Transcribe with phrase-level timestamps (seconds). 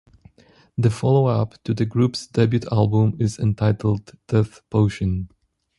[0.79, 5.29] The follow-up to the group's debut album is entitled "Death Potion".